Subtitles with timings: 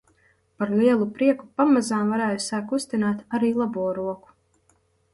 [0.61, 4.39] Par lielu prieku pamazām varēju sākt kustināt arī labo roku.